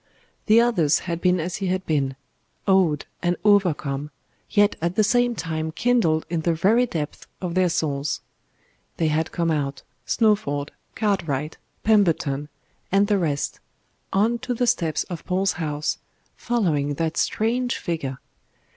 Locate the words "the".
0.47-0.59, 4.95-5.03, 6.41-6.55, 13.05-13.19, 14.55-14.65